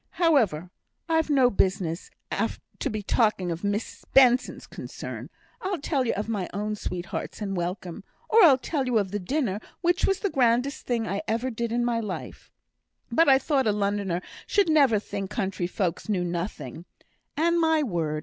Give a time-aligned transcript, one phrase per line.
[0.17, 0.71] However,
[1.07, 5.29] I've no business to be talking of Miss Benson's concerns.
[5.61, 9.19] I'll tell you of my own sweethearts and welcome, or I'll tell you of the
[9.19, 12.49] dinner, which was the grandest thing I ever did in my life,
[13.11, 16.85] but I thought a Lunnoner should never think country folks knew nothing;
[17.37, 18.19] and, my word!